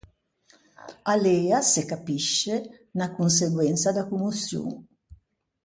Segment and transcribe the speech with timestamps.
[1.11, 4.67] A l’ea, se capisce, unna conseguensa da commoçion.